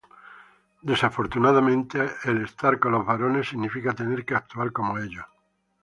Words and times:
Desafortunadamente, 0.81 2.13
el 2.23 2.41
estar 2.45 2.79
con 2.79 2.93
los 2.93 3.05
varones 3.05 3.49
significa 3.49 3.93
tener 3.93 4.25
que 4.25 4.33
actuar 4.33 4.71
como 4.71 4.97
ellos. 4.97 5.25